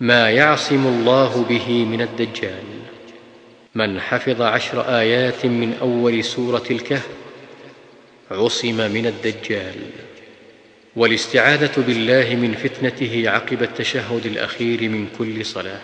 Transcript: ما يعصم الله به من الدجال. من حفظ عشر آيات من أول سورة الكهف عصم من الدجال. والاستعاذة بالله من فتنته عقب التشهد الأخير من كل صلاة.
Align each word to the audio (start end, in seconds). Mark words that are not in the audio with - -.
ما 0.00 0.30
يعصم 0.30 0.86
الله 0.86 1.44
به 1.48 1.84
من 1.84 2.00
الدجال. 2.00 2.64
من 3.74 4.00
حفظ 4.00 4.42
عشر 4.42 4.98
آيات 4.98 5.46
من 5.46 5.74
أول 5.80 6.24
سورة 6.24 6.64
الكهف 6.70 7.08
عصم 8.30 8.90
من 8.90 9.06
الدجال. 9.06 9.74
والاستعاذة 10.96 11.82
بالله 11.86 12.36
من 12.36 12.54
فتنته 12.54 13.30
عقب 13.30 13.62
التشهد 13.62 14.26
الأخير 14.26 14.88
من 14.88 15.08
كل 15.18 15.46
صلاة. 15.46 15.80